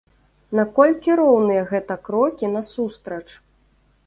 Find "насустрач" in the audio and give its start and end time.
2.55-3.23